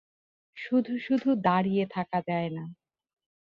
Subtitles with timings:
[0.57, 2.63] শুধু-শুধু দাঁড়িয়ে থাকা যায় না।